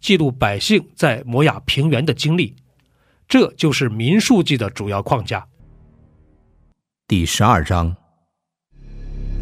[0.00, 2.54] 记录百姓在摩亚平原的经历。
[3.28, 5.46] 这就是民数记的主要框架。
[7.06, 7.94] 第十二章。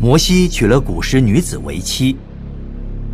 [0.01, 2.17] 摩西娶了古时女子为妻，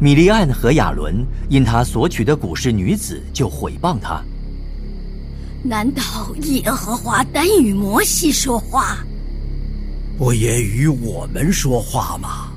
[0.01, 4.23] 米利暗和亚伦因他所娶的古时女子就毁谤他。
[5.63, 6.03] 难道
[6.43, 8.99] 耶和华单与摩西说话，
[10.19, 12.53] 不也与我们说话吗？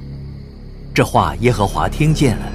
[0.94, 2.52] 这话耶和华听见了。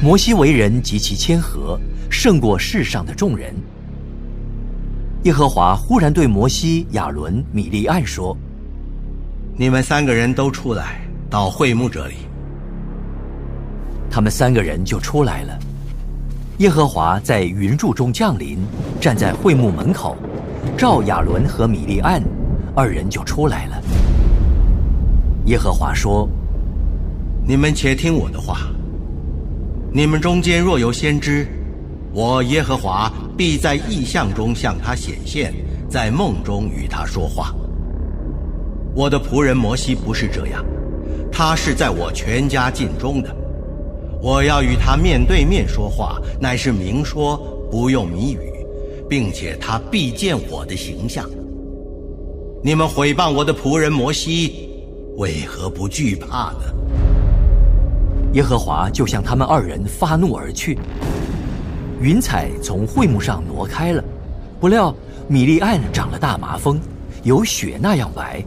[0.00, 3.52] 摩西为人极其谦和，胜过世上的众人。
[5.24, 8.36] 耶和华忽然对摩西、亚伦、米利暗说。
[9.56, 12.14] 你们三个人都出来，到会幕这里。
[14.08, 15.58] 他们三个人就出来了。
[16.58, 18.58] 耶和华在云柱中降临，
[19.00, 20.16] 站在会幕门口，
[20.76, 22.22] 照亚伦和米利暗
[22.76, 23.82] 二人就出来了。
[25.46, 26.28] 耶和华说
[27.44, 28.60] ：“你们且听我的话。
[29.90, 31.46] 你们中间若有先知，
[32.12, 35.52] 我耶和华必在异象中向他显现，
[35.88, 37.54] 在梦中与他说话。”
[38.94, 40.64] 我的仆人摩西不是这样，
[41.32, 43.34] 他是在我全家尽忠的。
[44.20, 47.36] 我要与他面对面说话，乃是明说，
[47.70, 48.40] 不用谜语，
[49.08, 51.24] 并且他必见我的形象。
[52.62, 54.68] 你们毁谤我的仆人摩西，
[55.16, 57.07] 为何不惧怕呢？
[58.34, 60.78] 耶和华就向他们二人发怒而去，
[62.00, 64.04] 云彩从会幕上挪开了，
[64.60, 64.94] 不料
[65.26, 66.78] 米利暗长了大麻风，
[67.22, 68.44] 有雪那样白。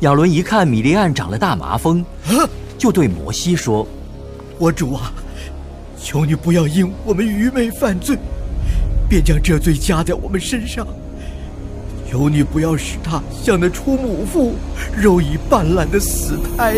[0.00, 2.04] 亚伦一看米利暗长了大麻风，
[2.78, 3.86] 就对摩西说
[4.58, 5.12] ：“我主啊，
[6.00, 8.16] 求你不要因我们愚昧犯罪，
[9.08, 10.86] 便将这罪加在我们身上。
[12.14, 14.54] 求你不要使他像那出母腹、
[14.96, 16.76] 肉已半烂的死胎。”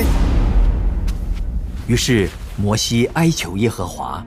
[1.87, 2.27] 于是
[2.57, 4.25] 摩西哀求耶和华：“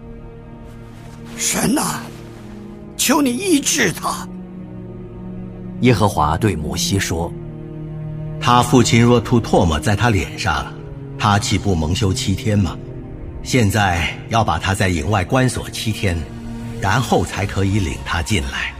[1.36, 2.03] 神啊，
[2.96, 4.28] 求你医治他。”
[5.81, 7.34] 耶和华对摩西说。
[8.40, 10.72] 他父亲若吐唾沫在他脸上，
[11.18, 12.78] 他岂不蒙羞七天吗？
[13.41, 16.16] 现在要把他在营外关锁七天，
[16.80, 18.72] 然后才可以领他进来。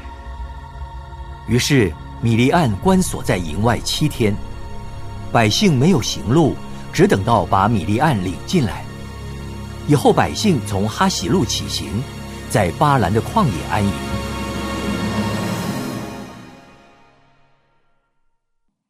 [1.48, 4.35] 于是米利暗关锁在营外七天，
[5.31, 6.53] 百姓没有行路，
[6.91, 8.84] 只等到把米利暗领进来。
[9.88, 11.88] 以后百姓从哈喜路起行，
[12.50, 13.91] 在巴兰的旷野安营。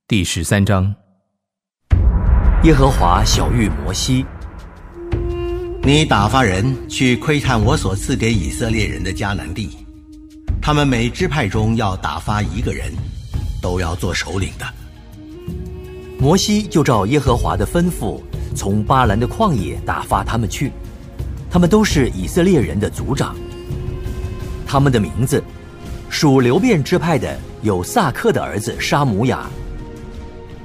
[0.08, 0.92] 第十三章，
[2.64, 4.26] 耶和华小谕摩西
[5.86, 9.86] ：“你打发人去窥探我所赐给以色列人的迦南地，
[10.60, 12.92] 他们每支派中要打发一个人，
[13.62, 14.66] 都要做首领的。”
[16.20, 18.20] 摩西就照耶和华的吩咐，
[18.56, 20.72] 从巴兰的旷野打发他们去。
[21.50, 23.36] 他们都是以色列人的族长。
[24.68, 25.44] 他们的名字，
[26.10, 29.50] 属流变支派的有萨克的儿子沙姆雅。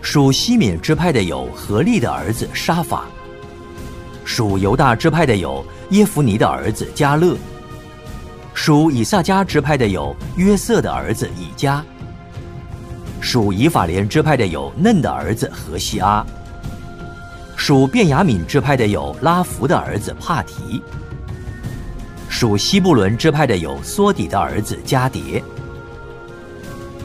[0.03, 3.05] 属西缅支派的有何利的儿子沙法；
[4.27, 7.35] 属犹大支派的有耶夫尼的儿子加勒；
[8.53, 11.83] 属以萨迦支派的有约瑟的儿子以加；
[13.25, 16.23] 属以法莲支派的有嫩的儿子何西阿；
[17.57, 20.79] 属便雅敏支派的有拉弗的儿子帕提；
[22.29, 25.43] 属西布伦支派的有梭底的儿子加迭。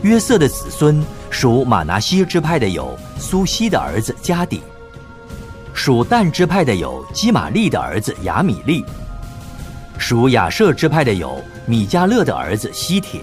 [0.01, 1.01] 约瑟的子孙。
[1.31, 4.61] 属马拿西支派的有苏西的儿子加底；
[5.75, 8.83] 属但支派的有基玛利的儿子雅米利；
[9.99, 13.21] 属亚舍支派的有米迦勒的儿子西铁；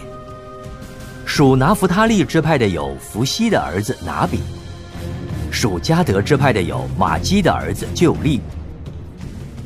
[1.37, 4.39] 属拿弗他利支派的有弗西的儿子拿比；
[5.51, 8.41] 属加德支派的有马基的儿子旧利；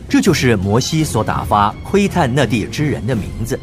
[0.08, 3.56] 这就是摩西所打发窥探那地之人的名字。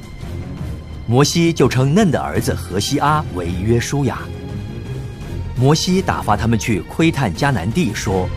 [1.06, 4.20] 摩西就称嫩的儿子何西阿为约书亚。
[5.58, 8.30] 摩西打发他们去窥探迦南地，说：“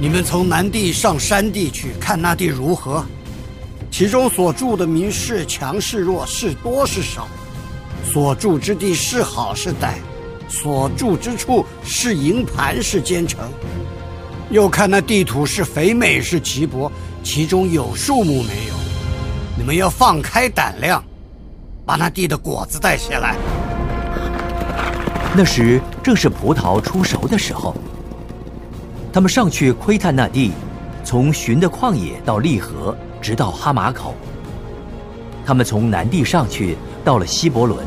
[0.00, 3.06] 你们从南地上山地去看那地如何？
[3.88, 7.28] 其中所住的民是强是弱，是多是少？
[8.12, 9.94] 所住之地是好是歹？
[10.48, 13.50] 所住之处是营盘是坚城？
[14.50, 16.90] 又看那地土是肥美是瘠薄，
[17.22, 18.74] 其中有树木没有？
[19.58, 21.02] 你们要放开胆量。”
[21.84, 23.36] 把那地的果子带下来。
[25.36, 27.76] 那时正是葡萄出熟的时候。
[29.12, 30.52] 他们上去窥探那地，
[31.04, 34.14] 从寻的旷野到利河，直到哈马口。
[35.46, 37.86] 他们从南地上去，到了希伯伦，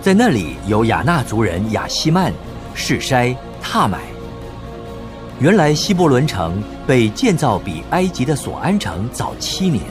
[0.00, 2.32] 在那里有亚纳族人亚希曼、
[2.72, 3.98] 士筛、踏买。
[5.40, 9.82] 原来希伯伦城被建造比埃及的索安城早七年。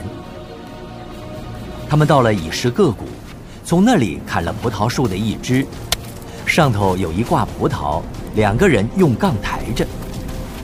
[1.88, 3.04] 他们到了以实各谷，
[3.64, 5.64] 从那里砍了葡萄树的一枝，
[6.44, 8.02] 上头有一挂葡萄，
[8.34, 9.86] 两个人用杠抬着，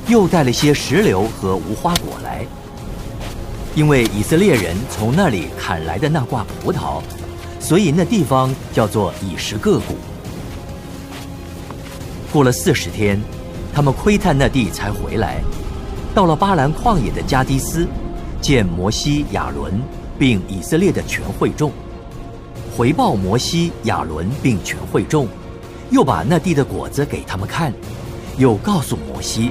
[0.09, 2.45] 又带了些石榴和无花果来。
[3.75, 7.03] 因为以色列人从那里砍来的那挂葡萄，
[7.59, 9.97] 所以那地方叫做以实各谷。
[12.33, 13.21] 过了四十天，
[13.73, 15.41] 他们窥探那地才回来，
[16.15, 17.87] 到了巴兰旷野的加迪斯，
[18.41, 19.81] 见摩西、亚伦。
[20.21, 21.73] 并以色列的全会众
[22.77, 25.27] 回报摩西、亚伦并全会众，
[25.91, 27.73] 又把那地的果子给他们看，
[28.37, 29.51] 又告诉摩西：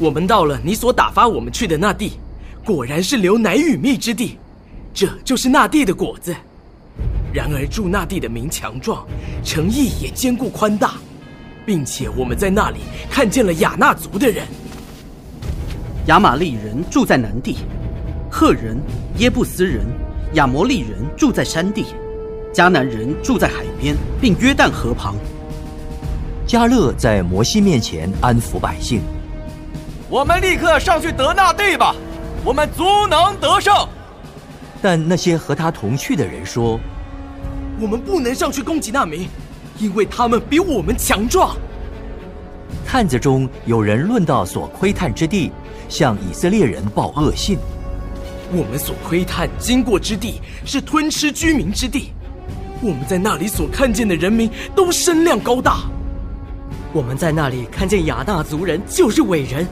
[0.00, 2.12] 我们到了你所打发我们去的那地，
[2.64, 4.38] 果然是流奶与蜜之地，
[4.94, 6.34] 这就是那地的果子。
[7.34, 9.06] 然而住那地的民强壮，
[9.44, 10.94] 城邑也坚固宽大，
[11.66, 12.78] 并且我们在那里
[13.10, 14.46] 看见了亚纳族的人。
[16.06, 17.58] 亚玛利人住在南地，
[18.30, 18.80] 赫人、
[19.18, 19.84] 耶布斯人、
[20.32, 21.84] 亚摩利人住在山地，
[22.54, 25.14] 迦南人住在海边，并约旦河旁。
[26.46, 29.02] 加勒在摩西面前安抚百姓
[30.10, 31.94] ：“我们立刻上去得那地吧，
[32.44, 33.72] 我们足能得胜。”
[34.82, 36.78] 但那些和他同去的人说
[37.80, 39.28] ：“我们不能上去攻击那民，
[39.78, 41.56] 因为他们比我们强壮。”
[42.86, 45.50] 探子中有人论到所窥探之地。
[45.90, 47.58] 向以色列人报恶信。
[48.52, 52.12] 我们所窥探经过之地是吞吃居民之地，
[52.80, 55.80] 我们在那里所看见的人民都身量高大。
[56.92, 59.66] 我们在那里看见亚纳族人就是伟人，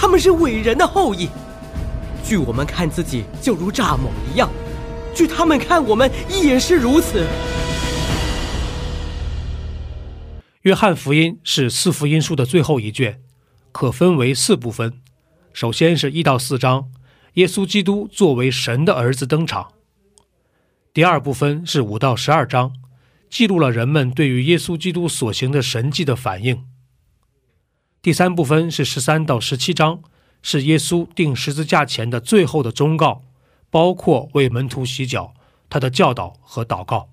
[0.00, 1.28] 他们是伟人的后裔。
[2.24, 4.48] 据我们看自己就如蚱蜢一样，
[5.14, 6.10] 据他们看我们
[6.42, 7.26] 也是如此。
[10.62, 13.20] 约翰福音是四福音书的最后一卷，
[13.72, 14.94] 可分为四部分。
[15.52, 16.88] 首先是一到四章，
[17.34, 19.72] 耶稣基督作为神的儿子登场。
[20.94, 22.72] 第二部分是五到十二章，
[23.28, 26.64] 记录了人们对于耶稣基督所行的神迹的反应。
[28.02, 30.02] 第三部分是十三到十七章，
[30.40, 33.22] 是耶稣定十字架前的最后的忠告，
[33.68, 35.34] 包括为门徒洗脚、
[35.68, 37.10] 他的教导和祷告。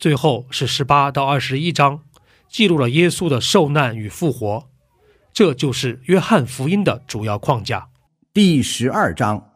[0.00, 2.00] 最后是十八到二十一章，
[2.48, 4.68] 记录了耶稣的受难与复活。
[5.32, 7.88] 这就是约翰福音的主要框架。
[8.34, 9.52] 第十二章，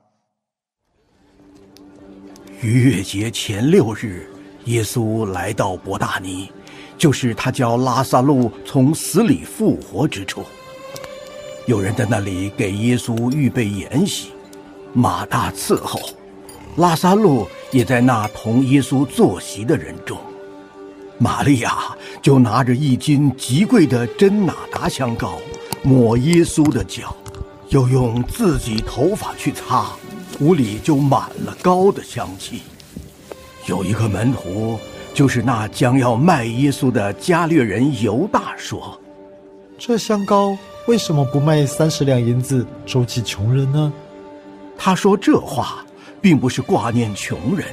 [2.62, 4.30] 逾越节前六日，
[4.66, 6.52] 耶稣来到伯大尼，
[6.98, 10.44] 就是他叫拉萨路从死里复活之处。
[11.66, 14.28] 有人在那里给耶稣预备筵席，
[14.92, 15.98] 马大伺候，
[16.76, 20.16] 拉萨路也在那同耶稣坐席的人中。
[21.18, 25.38] 玛利亚就拿着一斤极贵的真哪达香膏。
[25.82, 27.16] 抹耶稣的脚，
[27.68, 29.92] 又用自己头发去擦，
[30.40, 32.62] 屋里就满了膏的香气。
[33.66, 34.78] 有一个门徒，
[35.16, 39.00] 就是那将要卖耶稣的加略人犹大，说
[39.78, 40.54] ：“这香膏
[40.86, 43.90] 为什么不卖三十两银子周济穷人呢？”
[44.76, 45.82] 他说这话，
[46.20, 47.66] 并不是挂念穷人，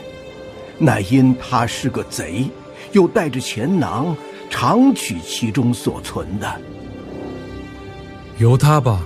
[0.78, 2.50] 乃因他是个贼，
[2.94, 4.16] 又带着钱囊，
[4.50, 6.62] 常取其中所存的。
[8.38, 9.06] 由他吧，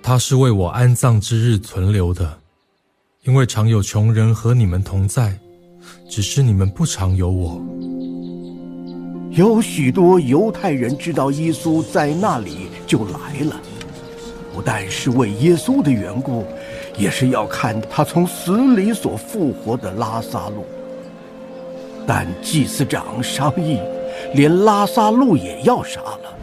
[0.00, 2.38] 他是为我安葬之日存留的，
[3.24, 5.36] 因为常有穷人和你们同在，
[6.08, 7.60] 只是你们不常有我。
[9.30, 13.60] 有许多犹太人知道耶稣在那里，就来了，
[14.54, 16.46] 不但是为耶稣的缘故，
[16.96, 20.64] 也是要看他从死里所复活的拉萨路。
[22.06, 23.78] 但祭司长商议，
[24.34, 26.38] 连拉萨路也要杀了。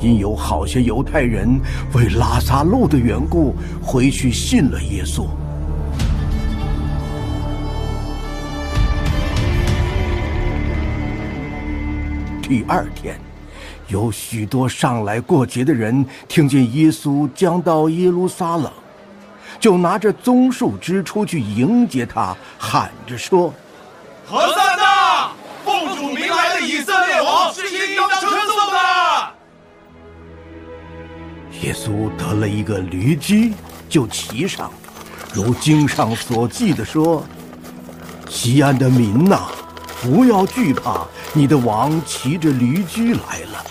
[0.00, 1.48] 因有好些犹太人
[1.92, 3.52] 为拉萨路的缘故
[3.82, 5.26] 回去信了耶稣。
[12.52, 13.18] 第二天，
[13.88, 18.70] 有许多上来过节的人听见耶稣将到耶路撒冷，
[19.58, 23.54] 就拿着棕树枝出去迎接他，喊着说
[24.28, 25.32] ：“何塞纳，
[25.64, 28.78] 奉主名来的以色列王是应当称颂的。”
[31.62, 33.54] 耶稣得了一个驴驹，
[33.88, 34.70] 就骑上，
[35.32, 37.24] 如经上所记的说
[38.28, 39.48] ：“西安的民呐，
[40.02, 43.64] 不要惧怕，你的王骑着驴驹来了。”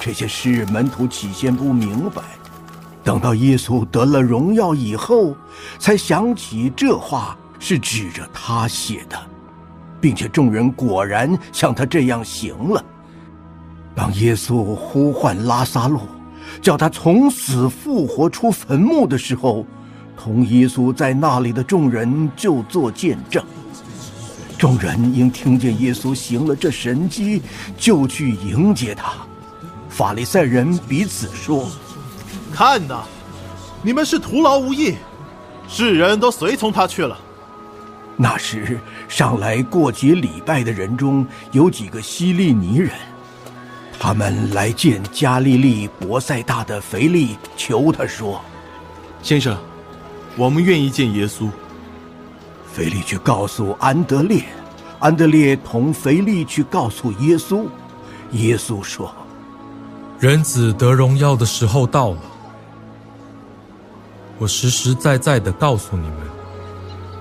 [0.00, 2.22] 这些事门徒起先不明白，
[3.02, 5.36] 等到耶稣得了荣耀以后，
[5.78, 9.18] 才想起这话是指着他写的，
[10.00, 12.84] 并且众人果然像他这样行了。
[13.94, 16.00] 当耶稣呼唤拉萨路。
[16.62, 19.66] 叫他从死复活出坟墓的时候，
[20.16, 23.44] 同耶稣在那里的众人就做见证。
[24.66, 27.40] 众人因听见耶稣行了这神迹，
[27.78, 29.12] 就去迎接他。
[29.88, 31.70] 法利赛人彼此说
[32.52, 33.04] ：“看呐，
[33.80, 34.96] 你们是徒劳无益，
[35.68, 37.16] 世人都随从他去了。”
[38.18, 42.90] 那时上来过节礼拜的人中有几个希利尼人。
[44.00, 48.40] 他们来见加利利伯塞大的腓力，求他说
[49.22, 49.56] ：“先生，
[50.34, 51.48] 我们愿意见耶稣。”
[52.76, 54.44] 腓力去告诉安德烈，
[54.98, 57.66] 安德烈同腓力去告诉耶稣。
[58.32, 59.10] 耶稣说
[60.20, 62.18] ：“人子得荣耀的时候到了。
[64.36, 66.18] 我实实在在的告诉你们，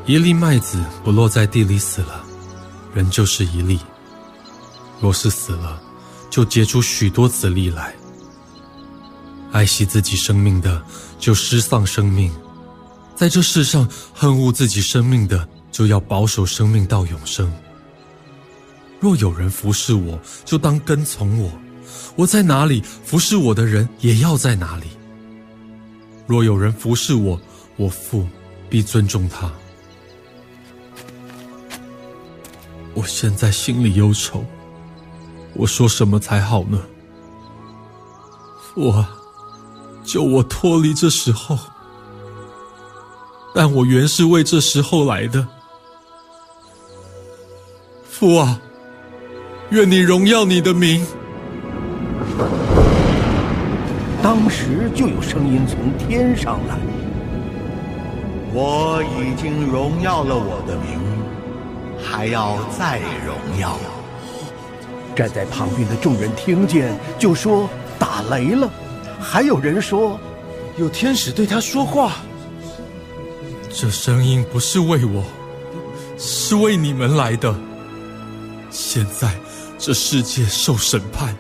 [0.05, 2.21] 一粒麦子不落在地里死了，
[2.93, 3.77] 人就是一粒；
[4.99, 5.81] 若是死了，
[6.29, 7.95] 就结出许多子粒来。
[9.53, 10.83] 爱惜自己生命的，
[11.17, 12.29] 就失丧生命；
[13.15, 17.51] 在这世上恨恶自己生命的，就要保守生命到永生。
[18.99, 21.49] 若有人服侍我，就当跟从我；
[22.17, 24.87] 我在哪里，服侍我的人也要在哪里。
[26.27, 27.39] 若有人服侍我，
[27.77, 28.27] 我父
[28.69, 29.49] 必尊重他。
[32.93, 34.43] 我现在心里忧愁。
[35.53, 36.81] 我说什么才好呢？
[38.61, 39.09] 父啊，
[40.03, 41.57] 救我脱离这时候！
[43.55, 45.47] 但我原是为这时候来的。
[48.09, 48.59] 父啊，
[49.69, 51.05] 愿你荣耀你的名。
[54.21, 56.77] 当时就有声音从天上来
[58.51, 60.99] ：“我已经荣耀了我的名，
[62.03, 63.77] 还要再荣耀。”
[65.15, 68.67] 站在旁边的众人听见，就说打雷了；
[69.17, 70.19] 还有人说，
[70.77, 72.17] 有天使对他说话。
[73.77, 75.21] 这声音不是为我，
[76.17, 77.53] 是为你们来的。
[78.71, 79.29] 现在
[79.77, 81.35] 这世界受审判，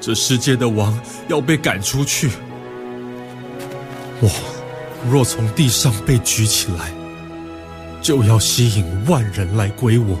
[0.00, 2.30] 这世界的王要被赶出去。
[4.20, 4.28] 我
[5.08, 6.92] 若从地上被举起来，
[8.00, 10.18] 就要吸引万人来归我。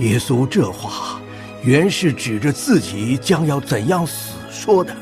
[0.00, 1.18] 耶稣这话。
[1.62, 4.96] 原是指着自己将要怎样死说的。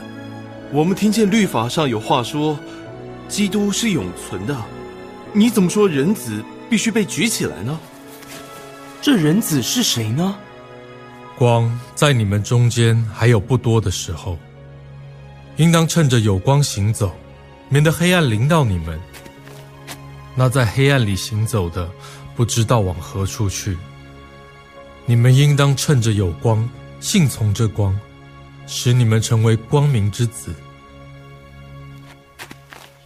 [0.73, 2.59] 我们听见律法上有话说，
[3.29, 4.57] 基督是永存的。
[5.33, 7.79] 你怎么说人子必须被举起来呢？
[9.01, 10.37] 这人子是谁呢？
[11.37, 14.37] 光在你们中间还有不多的时候，
[15.57, 17.15] 应当趁着有光行走，
[17.69, 18.99] 免得黑暗临到你们。
[20.35, 21.89] 那在黑暗里行走的，
[22.35, 23.77] 不知道往何处去。
[25.07, 26.69] 你们应当趁着有光，
[27.01, 27.99] 信从这光，
[28.67, 30.55] 使你们成为光明之子。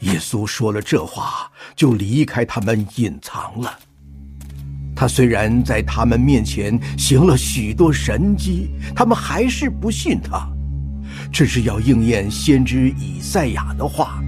[0.03, 3.73] 耶稣说了这话，就离开他们，隐藏了。
[4.95, 10.47] 他虽然在他们面前行了许多神迹，他们还是不信他。
[11.33, 14.23] 这是要应验先知以赛亚的话：“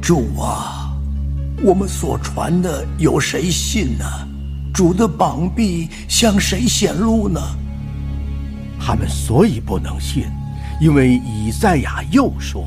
[0.00, 0.92] 主啊，
[1.62, 4.04] 我们所传的有谁信呢？”
[4.72, 7.40] 主的膀臂向谁显露呢？
[8.78, 10.24] 他们所以不能信，
[10.80, 12.66] 因为以赛亚又说：“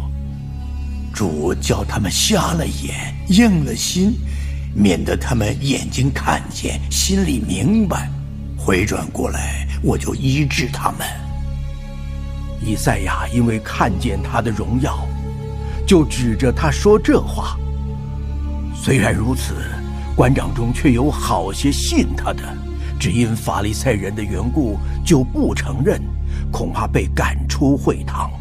[1.18, 4.14] 主叫他们瞎了眼，硬了心，
[4.76, 8.08] 免得他们眼睛看见，心里明白，
[8.56, 11.08] 回转过来，我就医治他们。”
[12.64, 15.08] 以赛亚因为看见他的荣耀，
[15.88, 17.58] 就指着他说这话。
[18.76, 19.56] 虽然如此。
[20.16, 22.42] 官长中却有好些信他的，
[23.00, 26.02] 只因法利赛人的缘故，就不承认，
[26.52, 28.32] 恐怕被赶出会堂。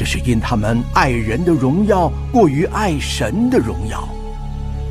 [0.00, 4.08] 这是因他们爱人的荣耀过于爱神的荣耀。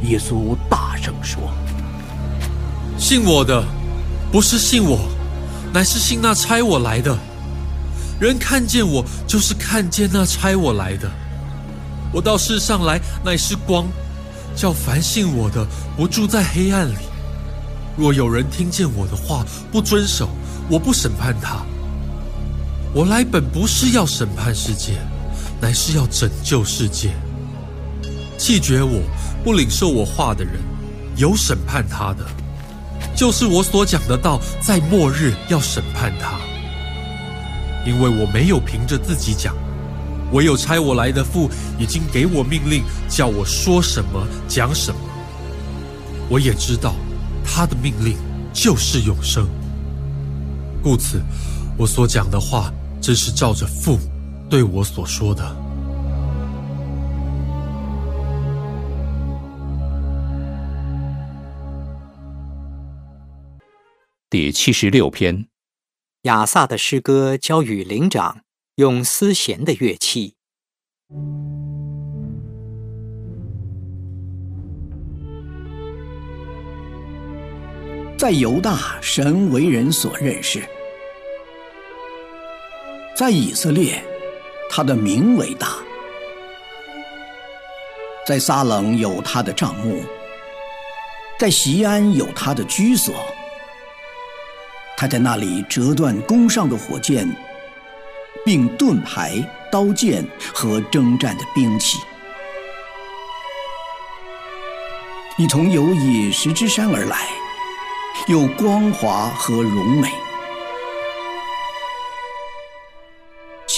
[0.03, 1.51] 耶稣大声说
[2.95, 3.65] ：“信我的，
[4.31, 4.99] 不是信我，
[5.73, 7.17] 乃是信那差我来的。
[8.21, 11.09] 人看见我，就是看见那差我来的。
[12.13, 13.87] 我到世上来，乃是光，
[14.55, 15.65] 叫凡信我的
[15.97, 16.97] 不住在黑暗里。
[17.97, 20.29] 若有人听见我的话不遵守，
[20.69, 21.65] 我不审判他。
[22.93, 24.93] 我来本不是要审判世界，
[25.61, 27.11] 乃是要拯救世界。
[28.37, 29.01] 弃绝我。”
[29.41, 30.55] 不领受我话的人，
[31.15, 32.25] 有审判他的，
[33.15, 36.37] 就是我所讲的道，在末日要审判他。
[37.85, 39.55] 因为我没有凭着自己讲，
[40.33, 44.99] 唯有差我来的父已经给我命令，叫我说什么讲什么。
[46.27, 46.93] 我也知道
[47.41, 48.17] 他的命令
[48.51, 49.47] 就是永生，
[50.83, 51.23] 故此
[51.77, 52.73] 我所讲的话，
[53.09, 53.97] 真是照着父
[54.51, 55.43] 对我所说的。
[64.29, 65.47] 第七十六篇，
[66.21, 68.41] 亚萨的诗歌交与灵长，
[68.75, 70.35] 用丝弦的乐器。
[78.19, 80.61] 在犹大，神为人所认识；
[83.19, 84.01] 在以色列，
[84.69, 85.67] 他的名为大；
[88.25, 90.01] 在撒冷有他的帐幕；
[91.37, 93.13] 在西安有他的居所。
[94.95, 97.29] 他在那里折断弓上的火箭，
[98.45, 99.35] 并盾牌、
[99.69, 101.97] 刀剑和征战的兵器。
[105.35, 107.27] 你从有野石之山而来，
[108.29, 110.09] 有光华和荣美。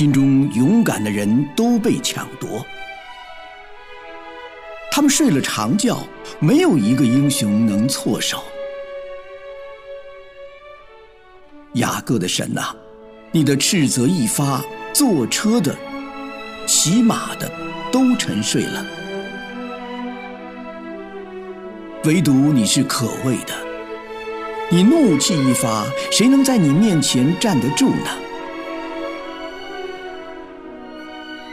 [0.01, 2.65] 心中勇敢的人都被抢夺，
[4.91, 5.99] 他们睡了长觉，
[6.39, 8.43] 没有一个英雄能措手。
[11.73, 12.75] 雅各的神呐，
[13.31, 15.77] 你的斥责一发，坐车的、
[16.65, 17.47] 骑马的
[17.91, 18.83] 都沉睡了，
[22.05, 23.53] 唯独你是可畏的。
[24.71, 28.09] 你怒气一发，谁能在你面前站得住呢？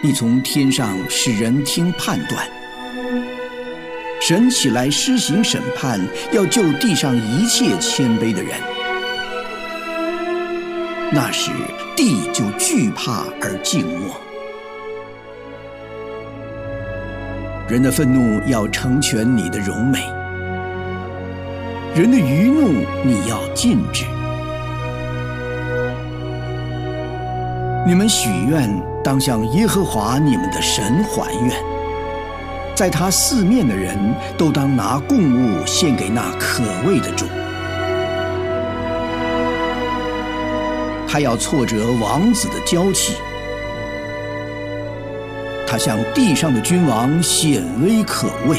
[0.00, 2.48] 你从天上使人听判断，
[4.20, 8.52] 神起来施行审判，要救地上一切谦卑的人。
[11.10, 11.50] 那时，
[11.96, 14.14] 地就惧怕而静默。
[17.68, 19.98] 人的愤怒要成全你的荣美，
[21.96, 22.68] 人的愚怒
[23.02, 24.04] 你要禁止。
[27.86, 28.70] 你们许愿，
[29.08, 31.64] 当向耶和华你们的神还愿，
[32.74, 33.96] 在他四面的人
[34.36, 37.24] 都当拿供物献给那可畏的主。
[41.08, 43.14] 他要挫折王子的娇气，
[45.66, 48.58] 他向地上的君王显威可畏。